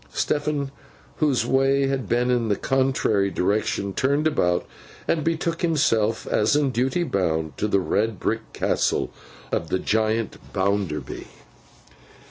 [0.15, 0.71] Stephen,
[1.17, 4.65] whose way had been in the contrary direction, turned about,
[5.07, 9.11] and betook himself as in duty bound, to the red brick castle
[9.51, 11.27] of the giant Bounderby.